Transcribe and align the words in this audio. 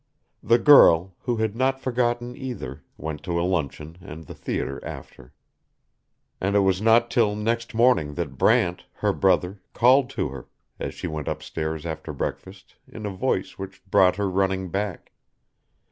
The 0.41 0.57
girl, 0.57 1.13
who 1.19 1.37
had 1.37 1.55
not 1.55 1.79
forgotten, 1.79 2.35
either, 2.35 2.81
went 2.97 3.21
to 3.21 3.39
a 3.39 3.45
luncheon 3.45 3.99
and 4.01 4.25
the 4.25 4.33
theatre 4.33 4.83
after. 4.83 5.31
And 6.41 6.55
it 6.55 6.61
was 6.61 6.81
not 6.81 7.11
till 7.11 7.35
next 7.35 7.75
morning 7.75 8.15
that 8.15 8.35
Brant, 8.35 8.85
her 8.93 9.13
brother, 9.13 9.61
called 9.73 10.09
to 10.17 10.29
her, 10.29 10.47
as 10.79 10.95
she 10.95 11.05
went 11.05 11.27
upstairs 11.27 11.85
after 11.85 12.13
breakfast, 12.13 12.77
in 12.87 13.05
a 13.05 13.11
voice 13.15 13.59
which 13.59 13.85
brought 13.85 14.15
her 14.15 14.27
running 14.27 14.69
back. 14.69 15.11